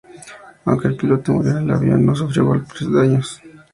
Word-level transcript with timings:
Aunque 0.65 0.87
el 0.87 0.95
piloto 0.97 1.31
murió, 1.31 1.59
el 1.59 1.69
avión 1.69 2.03
no 2.03 2.15
sufrió 2.15 2.49
graves 2.49 2.91
daños. 2.91 3.39